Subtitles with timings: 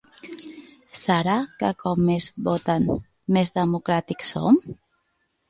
[1.01, 2.89] Serà que com més voten,
[3.37, 4.61] més democràtics som?